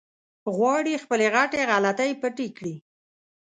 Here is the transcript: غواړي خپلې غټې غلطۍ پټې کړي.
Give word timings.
غواړي 0.55 0.93
خپلې 1.03 1.27
غټې 1.35 1.61
غلطۍ 1.69 2.11
پټې 2.21 2.47
کړي. 2.57 2.75